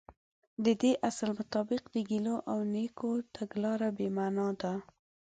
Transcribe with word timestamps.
د 0.65 0.67
دې 0.81 0.91
اصل 1.09 1.29
مطابق 1.39 1.81
د 1.93 1.95
ګيلو 2.09 2.35
او 2.51 2.57
نيوکو 2.73 3.09
تګلاره 3.35 3.89
بې 3.97 4.07
معنا 4.17 4.49
ده. 4.61 4.73